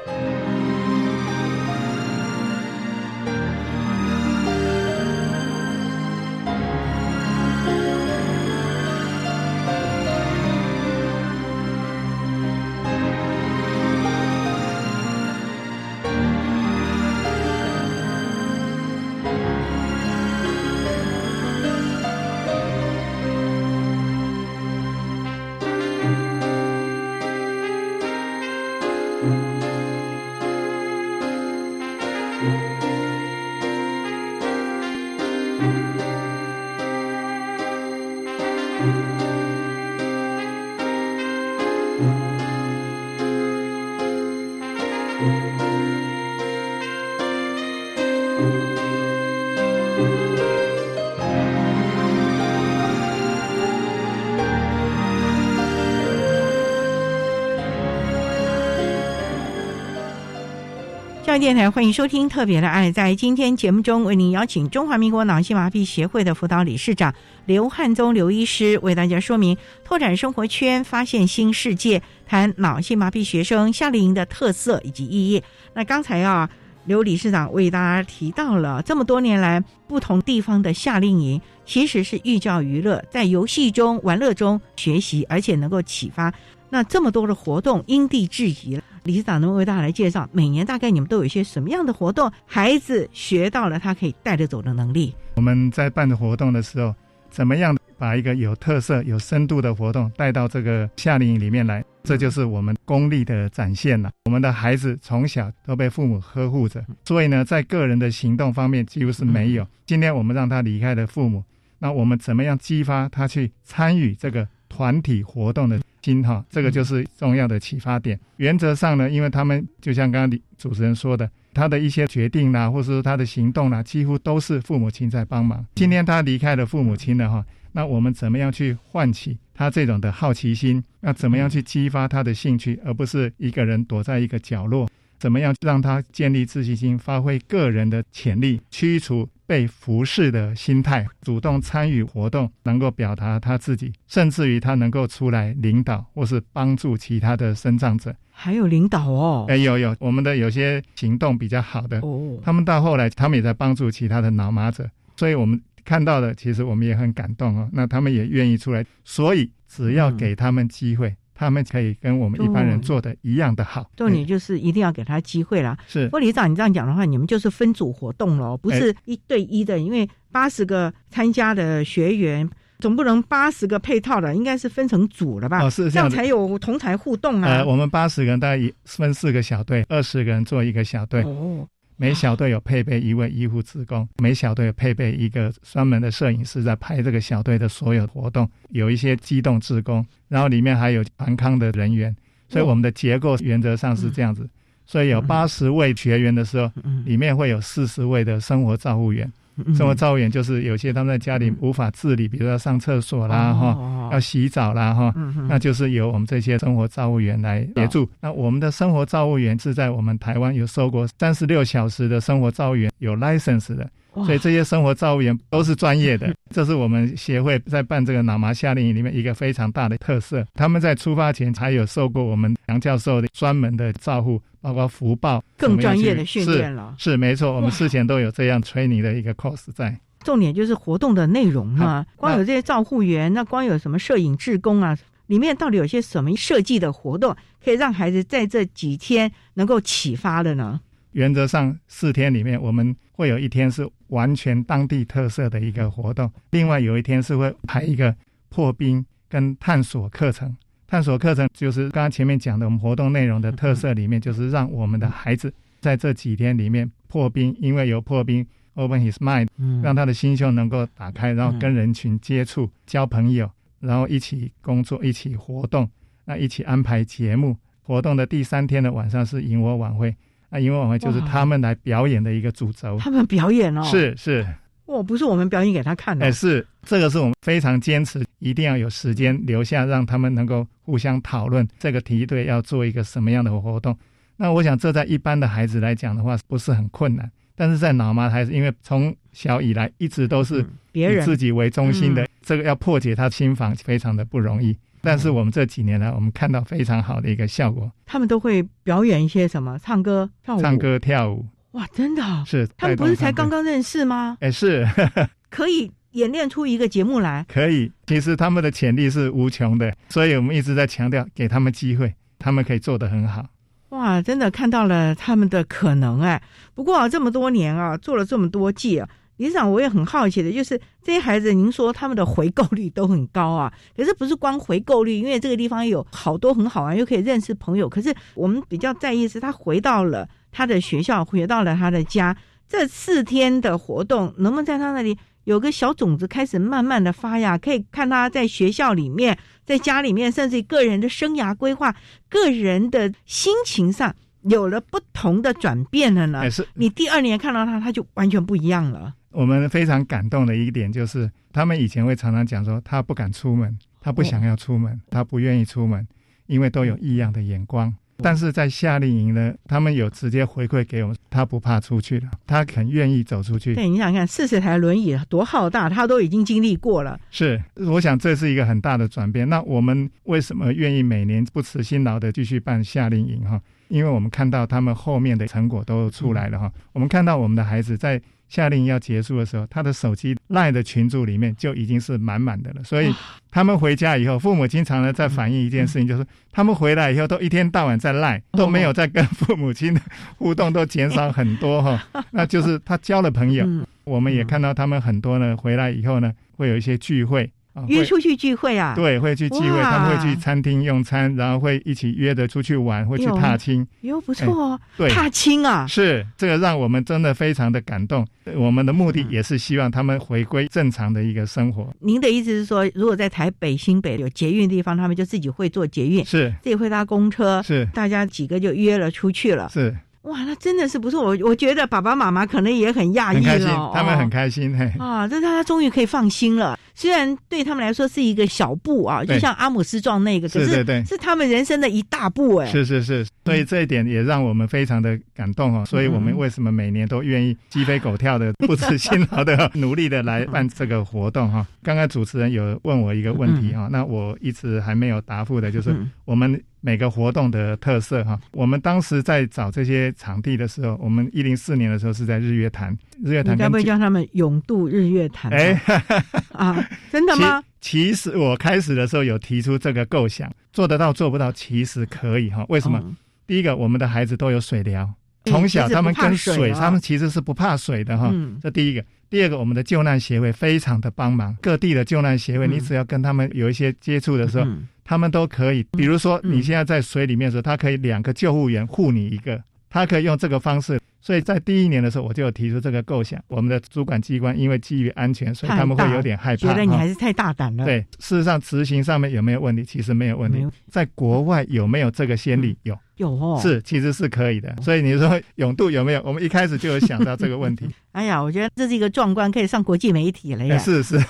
[61.40, 62.90] 电台欢迎收听《特别的爱》。
[62.94, 67.14] 在今天节目中，为您邀请中华民国脑性麻痹协会的辅导理事长
[67.46, 75.44] 刘汉宗刘医师，为大家说明拓展生活圈、发现新世界，谈脑性麻痹学生夏令营的特色以及意义。
[75.76, 76.50] 那刚才啊，
[76.86, 86.34] 刘理事长为大家提到了这么多年来不同地方的夏令营，其实是寓教于乐，在游戏中、玩乐中学习，而且能够启发。
[86.70, 88.78] 那这么多的活动因地制宜，
[89.08, 95.16] 理事长能为大家来介绍，每年大概你们都有一些什么样的活动，孩子学到了他可以带着走的能力。
[95.36, 96.94] 我们在办的活动的时候，
[97.30, 101.82] 怎么样把一个有特色、有深度的活动带到这个夏令营里面来？
[102.04, 104.12] 这就是我们功力的展现了。
[104.26, 109.66] 我们的孩子从小都被父母呵护着，所以呢，在个人的行动方面几乎是没有。
[109.86, 111.46] 今天我们让他离开了父母，
[111.80, 114.46] 那我们怎么样激发他去参与这个
[114.78, 115.82] 团体活动的？
[116.04, 118.18] 心哈，这个就是重要的启发点。
[118.38, 125.66] 原则上呢，因为他们就像刚刚主持人说的，他的一些决定啦，或者说他的行动啦，几乎都是父母亲在帮忙。
[125.76, 130.82] 今天他离开了父母亲了哈，那我们怎么样去唤起他这种的好奇心？
[131.02, 134.88] 那怎么样去激发他的兴趣，而不是一个人躲在一个角落？
[135.20, 139.28] 怎么样让他建立自信心，发挥个人的潜力，驱除？
[139.48, 149.46] 被服侍的心态，主动参与活动，能够表达他自己，甚至于他能够出来领导或是帮助其他的生长者，还有领导哦。
[149.48, 157.70] 哎，有有，我们的有些行动比较好的哦，他们到后来，他们也在帮助其他的脑麻者，所以我们看到的，其实我们也很感动哦。
[157.72, 161.16] 那他们也愿意出来，所以只要给他们机会。
[161.38, 165.78] 他们可以跟我们一般人做的一样的好，重点就是一定要给他机会啦。
[165.88, 175.64] 是，不过李长，你这样讲的话，你们就是分组活动了，不是一对一的，因为八十个参加的学员，总不能八十个配套的，应该是分成组了吧？
[175.64, 177.58] 哦，是这样才有同台互动啊。
[177.58, 181.22] 呃，我们八十个人大概分四个小队，二十个人做一个小队。
[181.22, 181.68] 哦。
[182.00, 192.16] 每小队有配备一位医护职工，每小队有配备一个专门的摄影师在拍这个小队的所有活动，有一些机动职工，然后里面还有团康的人员，
[192.48, 194.48] 所以我们的结构原则上是这样子，
[194.86, 196.72] 所以有八十位学员的时候，
[197.04, 199.32] 里面会有四十位的生活照护员。
[199.76, 205.14] 生活照护员就是有些他们在家里无法自理，比如说上厕所啦哈，要洗澡啦哈，
[205.48, 208.10] 那就是由我们这些生活照护员来协助。
[208.22, 213.90] 那我们的生活照护员是在我们台湾有受过三十六小时的生活照护员有 license 的。
[214.26, 220.44] 所以这些生活照护员都是专业的，这是我们协会在办这个脑麻夏令营里面一个非常大的特色。
[220.56, 226.96] 他们在出发前才有受过我们杨教授的专门的照护，包括福报更专业的训练了。
[226.98, 230.00] 是没错，我们事前都有这样催你的一个 course 在。
[230.24, 234.98] 重点就是活动的内容嘛，光有这些照护员，那光有什么摄影志工啊，
[235.28, 237.34] 里面到底有些什么设计的活动，
[237.64, 240.82] 可以让孩子在这几天能够启发的呢？
[241.14, 248.14] 原则上四天里面，我们会有一天是完全当地特色的一个活动，另外有一天是会排一个
[248.50, 250.56] 破冰跟探索课程。
[250.88, 259.48] 探索课程就是刚刚前面讲的我们活动内容的特色里面，就是让我们的孩子在这几天里面破冰，因为有破冰，open his mind，
[259.84, 265.90] 让他的心胸能够打开，然后跟人群接触、交朋友，然后一起工作、一起活动，
[266.26, 267.58] 那一起安排节目。
[267.82, 270.16] 活动的第三天的晚上是萤火晚会。
[270.50, 274.48] 那迎我晚会就是他们来表演的一个主轴，他们表演哦，是是，
[274.88, 283.96] 哦，不是我们表演给他看的，哎，是这个是我们非常坚持，一定要有时间留下，让他们能够互相讨论这个梯队要做一个什么样的活动。
[284.38, 294.78] 那我想，这在一般的孩子来讲的话，不是很困难，但是在脑麻孩子，因为从小以来一直都是以自己为中心的，这个要破解他心房非常的不容易。
[295.02, 297.92] 但是我们这几年来，我们看到非常好的一个效果。
[298.06, 299.78] 他们都会表演一些什么？
[299.80, 300.62] 唱歌、跳舞。
[300.62, 301.46] 唱歌、跳舞。
[301.78, 302.24] 哇，真的？
[302.46, 302.68] 是。
[302.76, 304.36] 他们不是才刚刚认识吗？
[304.42, 304.86] 哎，是。
[305.52, 307.46] 可以演练出一个节目来。
[307.48, 307.92] 可以。
[308.08, 313.46] 其实他们的潜力是无穷的，所以我们一直在强调，给他们机会，他们可以做得很好。
[313.90, 316.42] 哇，真的看到了他们的可能哎。
[316.74, 319.08] 不过这么多年啊，做了这么多季啊。
[319.38, 327.88] 理事长，我也很好奇的，就是这些孩子，您说他们的回购率都很高啊，可是不是光回购率，因为这个地方有好多很好玩，又可以认识朋友。
[327.88, 332.36] 可是我们比较在意是，他回到了他的学校，回到了他的家，
[332.68, 341.96] 这四天的活动，能不能在他那里有个小种子开始慢慢的发芽，可以看他在学校里面、在家里面，甚至个人的生涯规划、
[342.30, 346.50] 个人的心情上有了不同的转变了呢。
[346.50, 349.14] 是你第二年看到他，他就完全不一样了。
[349.32, 356.08] 我们非常感动的一点就是，他们以前会常常讲说，他不敢出门，他不想要出门，他不愿意出门，
[356.48, 357.94] 因为都有异样的眼光。
[358.18, 363.76] 但是在夏令营呢，他们有直接回馈给我们，他不怕出去了，他很愿意走出去。
[363.76, 367.20] 对，你想看四十台轮椅多浩大，他都已经经历过了。
[367.30, 369.48] 是，我想这是一个很大的转变。
[369.48, 373.44] 那我们为什么愿意每年不辞辛劳的继续办夏令营？
[373.44, 376.72] 哈，因为我们看到他们后面的成果都出来了哈。
[376.94, 378.22] 我们看到我们的孩子在。
[378.50, 382.82] 夏令营要结束的时候，他的手机赖的群组里面就已经是满满的了。
[382.82, 383.14] 所以
[383.52, 390.00] 他们回家以后，父母经常呢在反映一件事情，就是他们回来以后都一天到晚在赖，都没有在跟父母亲的
[390.38, 392.02] 互动，都减少很多哈。
[392.32, 393.68] 那就是他交了朋友，
[394.06, 397.52] 我们也看到他们很多呢回来以后呢，会有一些聚会。
[397.88, 398.94] 约出去聚会啊？
[398.96, 403.86] 对，会去聚会，他们会去餐厅用餐，然后会一起约着出去玩，会去踏青。
[404.02, 404.80] 哟，不错哦。
[404.98, 408.26] 对，踏青啊，是这个让我们真的非常的感动。
[408.56, 411.94] 我们的目的也是希望他们回归正常的一个生活。
[412.00, 419.96] 您的意思是说，如果在台北新北有捷运地方，他们就自己会坐捷运，是自己会搭公车，是大家几个就约了出去了，是。
[420.24, 421.24] 哇，那真的是不错。
[421.24, 424.78] 我我觉得爸爸妈妈可能也很讶异了，他们很开心。
[424.78, 426.78] 嘿啊，这他终于可以放心了。
[426.98, 432.66] 虽然对他们来说是一个小步啊，就像阿姆斯壮那个，可是是他们人生的一大步哎。
[432.72, 435.86] 是是是，所以这一点也让我们非常的感动哦。
[435.86, 441.68] 所以我们为什么每年都愿意鸡飞狗跳的、不辞辛劳的、努力的来办这个活动哈？
[441.84, 445.96] 刚刚主持人有问我一个问题哈，那我一直还没有答复的，就是
[446.26, 446.60] 我们。
[446.88, 453.58] 每个活动的特色哈，我们当时在找这些场地的时候，我们一零四年的时候是在日月潭，日月潭。
[453.58, 455.52] 该不会叫他们永渡日月潭？
[455.52, 455.74] 哎，
[456.56, 457.62] 啊，真的吗？
[457.82, 462.66] 其实我开始的时候有提出这个构想，做得到做不到，其实可以哈。
[462.70, 463.04] 为什么？
[463.46, 465.14] 第一个，我们的孩子都有水疗，
[465.44, 468.34] 从小他们跟水，他们其实是不怕水的哈。
[468.62, 469.04] 这第一个。
[469.30, 474.68] 第二个，我们的救难协会非常的帮忙，各地的救难协会，你只要跟他们有一些接触的时候。
[475.10, 481.00] 他们都可以，比如说你现在在水里面的时候，他可以两个救护员护你一个，他可以用这个方式。
[481.20, 483.44] 所以在第一年的时候，我就有提出这个构想。
[483.48, 487.84] 我们的主管机关因为基于安全，所以他们会有点害怕，觉得你还是太大胆了。
[487.84, 489.84] 对，事实上执行上面有没有问题？
[489.84, 490.66] 其实没有问题。
[490.90, 492.78] 在国外有没有这个先例？
[492.84, 494.74] 有，有哦，是其实是可以的。
[494.82, 496.22] 所以你说永度有没有？
[496.24, 497.90] 我们一开始就有想到这个问题。
[498.14, 500.78] 哎呀，我觉得这是一个壮观，可以上国际媒体了呀！
[500.80, 501.26] 是 是是，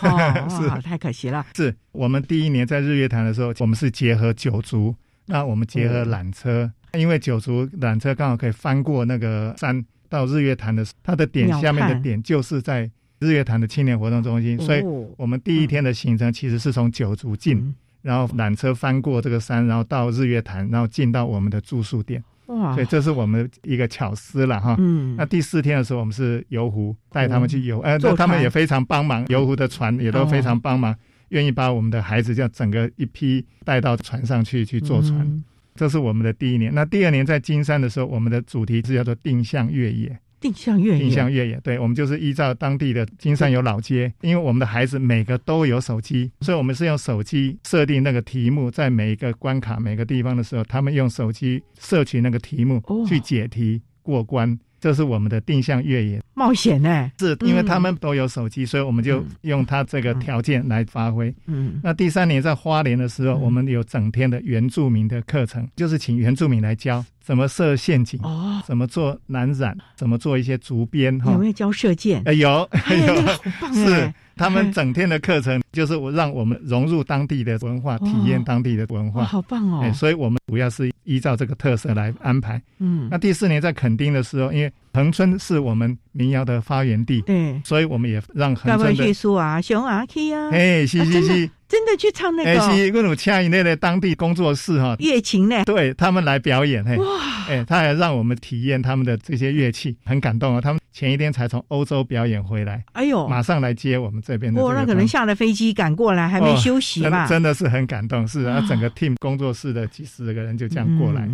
[0.83, 1.43] 太可惜了。
[1.55, 4.93] 是我们第一年在日月潭的时候，我们是结合九族，
[5.25, 6.71] 那我们结合缆车。
[6.93, 14.81] 因为九族缆车刚好可以翻过那个山到日月潭的，它的点下面的点就是在日月潭的青年活动中心，所以
[15.17, 22.23] 我们第一天的行程其实是从九族进，然后缆车翻过这个山，然后到日月潭，然后进到我们的住宿点。
[22.45, 22.73] 哇！
[22.73, 24.75] 所以这是我们一个巧思了哈。
[24.79, 25.15] 嗯。
[25.17, 30.95] 那第四天的时候，我们是游湖带他们去游，呃，他们也非常帮忙，游湖的船也都非常帮忙，
[31.29, 35.43] 愿意把我们的孩子这样整个一批带到船上去去坐船。
[35.77, 36.73] 这是我们的第一年。
[36.73, 40.19] 那第二年在金山的时候，我们的主题是叫做“定向越野”。
[40.39, 41.59] 定向越野，定向越野。
[41.63, 54.59] 对，我们就是依照当地的金山有老街，因为我们的孩子每个都有手机，所以我们是用手机设定那个题目，在每一个关卡、每个地方的时候，他们用手机摄取那个题目去解题过关。
[54.79, 56.21] 这是我们的定向越野。
[56.33, 61.33] 冒险呢，是因为他们都有手机，所以我们就用他这个条件来发挥。
[61.47, 72.23] 嗯，那第三年在花莲的时候，我们有整天的原住民的课程，就是请原住民来教怎么设陷阱，哦，怎么做难染，怎么做一些竹编，哈，有没有教射箭？
[72.25, 72.69] 有，
[73.07, 74.13] 有，是。
[74.37, 79.91] 他们整天的课程就是我让我们融入当地的文化，体验当地的文化，好棒哦！
[79.93, 82.61] 所以我们主要是依照这个特色来安排。
[82.79, 91.49] 嗯，那第四年在垦丁的时候，因为恒春是我们民谣的发源地，对，所以我们也让恒春的书啊，熊啊，去啊，哎，是是是。
[91.67, 97.05] 真的去唱那个，哎，是跟鲁恰以内的当地工作室哈，乐琴呢，对他们来表演，嘿，哇，
[97.49, 100.61] 哎，他还让我们体验他们的这些乐器，很感动啊。
[100.61, 104.61] 他们前一天才从欧洲表演回来，哎呦，马上来接我们这边的。
[104.61, 107.27] 哦，那可能下了飞机赶过来，还没休息吧？
[107.27, 111.27] 真的是很感动，是啊，整个 team 工作室的几十个人就这样过来，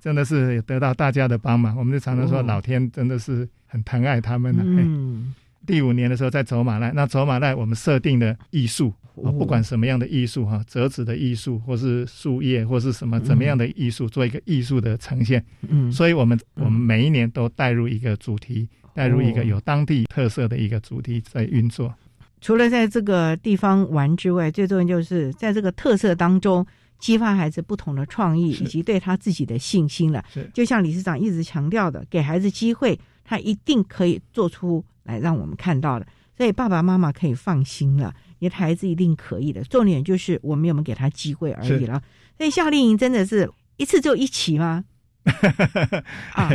[0.00, 1.76] 真的是得到大家的帮忙。
[1.76, 4.62] 我们就常常说，老天真的是很疼爱他们的。
[4.64, 5.34] 嗯，
[5.66, 8.94] 第五年的时候在走马濑，那走马濑我们设定的艺术。
[9.24, 15.44] 啊，不管什么样的艺术哈，折纸的艺术，或是树叶，或是什么怎么样的艺术，做一个艺术的呈现。
[15.68, 21.94] 嗯，所以我们我们每一年都带入一个主题，带入一个有当地特色的一个主题在运作。
[22.40, 26.66] 除了在这个地方玩之外，最重要就是在这个特色当中
[26.98, 30.24] 激发孩子不同的创意以及对他自己的信心了。
[30.32, 39.62] 是，就像理事长一直强调的，给孩子机会，他一定可以做出来让我们看到的，所以爸爸妈妈可以放心了，你的孩子一定可以的。
[39.64, 42.02] 重点就是我们有没有给他机会而已了。
[42.36, 44.84] 所以夏令营真的是一次就一期吗？
[46.34, 46.50] 啊，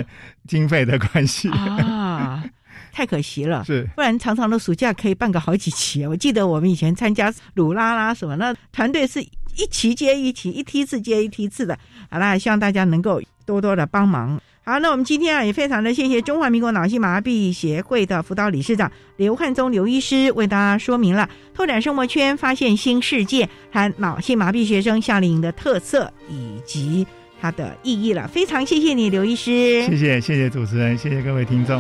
[0.48, 2.44] 经费的关系啊。
[2.92, 6.06] 太可惜了，是不然长长的暑假可以办个好几期。
[6.06, 9.26] 我记得我们以前参加鲁拉拉什么，那团队是
[9.58, 11.78] 一期接一期，一梯次接一梯次的。
[12.10, 14.40] 好啦，希望大家能够多多的帮忙。
[14.64, 27.06] 好，那我们今天啊也非常的谢谢中华民国脑性麻痹协会的辅导理事长刘汉宗刘医师为大家说明了拓展生活圈、发现新世界，和脑性麻痹学生夏令营的特色以及
[27.40, 28.28] 它的意义了。
[28.28, 29.86] 非常谢谢你，刘医师。
[29.86, 31.80] 谢谢谢谢主持人，谢谢各位听众。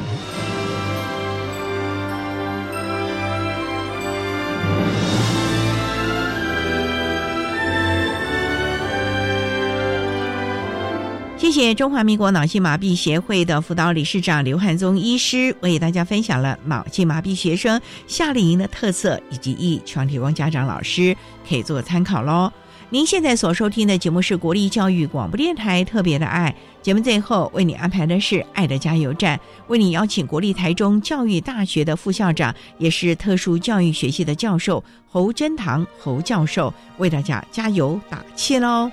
[11.55, 21.15] 谢中华民国脑性麻痹协会的辅导理事长刘汉宗医师为大家分享了脑性麻痹学生夏令营的特色以及一全体光家长老师
[21.47, 22.51] 可以做参考喽。
[22.89, 38.91] 您现在所收听的节目是国立教育广播电台特别的爱节目，最后为你安排的是爱的加油站，为你邀请国立台中教育大学的副校长，也是特殊教育学系的教授侯真堂侯教授为大家加油打气喽。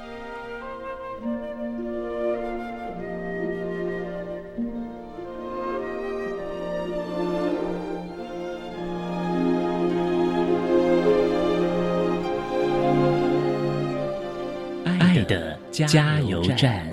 [15.87, 16.87] 加油站。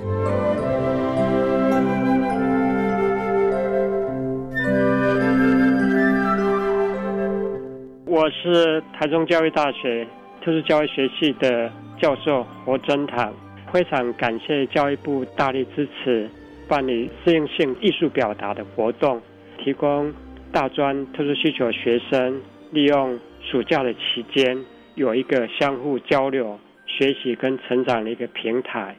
[8.05, 10.05] 我是台中教育大学
[10.43, 11.71] 特殊教育学系的
[12.01, 13.33] 教授侯真堂，
[13.71, 16.29] 非常感谢教育部大力支持
[16.67, 19.21] 办理适应性艺术表达的活动，
[19.63, 20.13] 提供
[20.51, 24.57] 大专特殊需求学生利用暑假的期间
[24.95, 26.59] 有一个相互交流。
[26.99, 28.93] 学习跟成长的一个平台，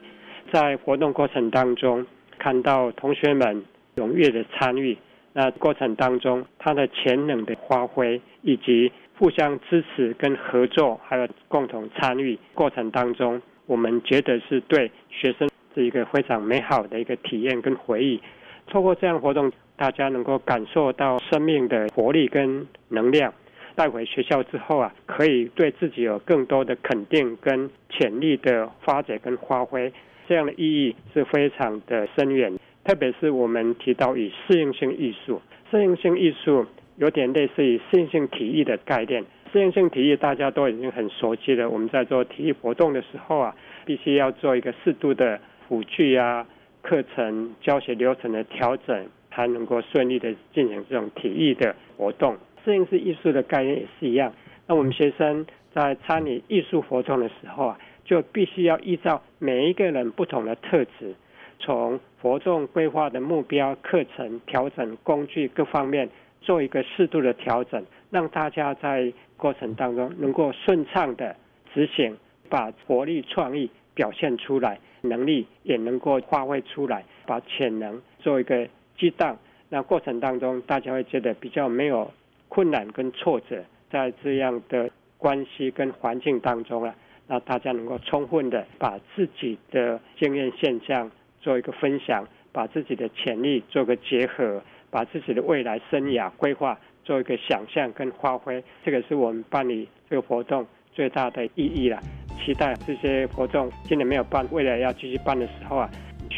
[0.51, 2.03] 在活动过程当中，
[2.39, 3.63] 看到同学们
[3.95, 4.97] 踊跃的参与，
[5.33, 18.19] 那过程当中他的潜能的发挥，以及互相支持跟合作，还有共同参与过程当中，我们觉得是对学生是一个非常美好的一个体验跟回忆。
[18.65, 23.31] 透过这样活动，大家能够感受到生命的活力跟能量。
[23.75, 29.91] 带回学校之后啊，可以对自己有更多的肯定跟潜力的发展跟发挥，
[30.27, 32.57] 这样的意义是非常的深远。
[32.83, 36.65] 特别是我们提到以适应性艺术，适应性艺术
[36.97, 39.23] 有点类似于适应性体育的概念。
[39.51, 41.69] 适应性体育大家都已经很熟悉了。
[41.69, 43.55] 我们在做体育活动的时候啊，
[43.85, 46.47] 必须要做一个适度的辅具啊、
[46.81, 52.37] 课程教学流程的调整，才能够顺利的进行这种体育的活动。
[52.63, 54.33] 适应式艺术的概念也是一样。
[54.67, 61.15] 那我们学生在参与艺术活动的时候啊，就必须要依照每一个人不同的特质，
[61.59, 66.09] 从活动规划的目标、课程调整、工具各方面
[66.41, 71.35] 做一个适度的调整，让大家在过程当中能够顺畅的
[71.73, 72.15] 执行，
[72.49, 79.37] 把活力、创意表现出来，能力也能够发挥出来，把潜能做一个激荡。
[79.69, 82.11] 那过程当中，大家会觉得比较没有。
[82.53, 86.93] 困难跟挫折，在这样的关系跟环境当中啊，
[87.27, 101.97] 那大家能够充分的把自己的经验现象做一个分享，把自己的潜力做个结合，把自己的未来生涯规划做一个想象跟发挥，这个是我们办理这个活动最大的意义了。
[102.43, 105.89] 期待这些活动今年没有办，未来要继续办的时候啊。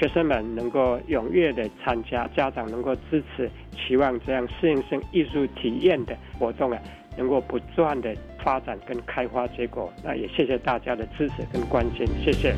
[0.03, 6.77] 学生们能够踊跃的参加，家长能够支持，期望这样适应性艺术体验的活动啊，
[7.17, 9.89] 能够不断的发展跟开花结果。
[10.03, 12.53] 那也谢谢大家的支持跟关心，谢谢。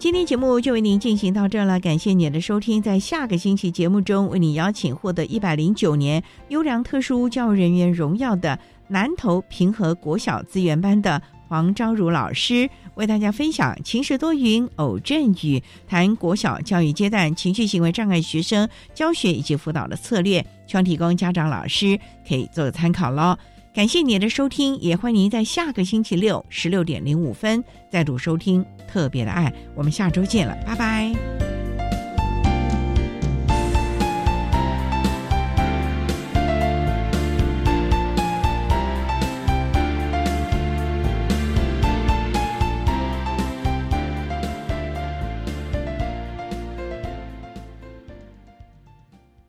[0.00, 2.82] 今天节目就为您进行到这了，感谢您的收听。
[2.82, 8.58] 在下个星期节目中，为你邀请获得一百零九年优良特殊教育人员荣耀的。
[8.92, 23.36] 南投平和国小资源班的黄昭如老师为大家分享“晴时多云，偶阵雨”，谈国小教育阶段情绪行为障碍学生教学以及辅导的策略，希望提供家长老师可以做个参考喽。
[23.74, 31.61] 感谢您的收听，也欢迎您在下个星期六十六点零五分再度收听《特别的爱》，我们下周见了，拜拜。